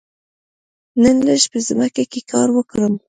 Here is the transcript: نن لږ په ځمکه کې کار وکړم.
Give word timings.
نن 1.01 1.17
لږ 1.27 1.43
په 1.51 1.57
ځمکه 1.67 2.03
کې 2.11 2.21
کار 2.31 2.47
وکړم. 2.53 2.93